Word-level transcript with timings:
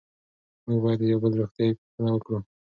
موږ 0.65 0.79
باید 0.83 0.99
د 1.01 1.03
یو 1.11 1.19
بل 1.23 1.31
روغتیایي 1.39 1.77
پوښتنه 1.79 2.09
وکړو. 2.13 2.39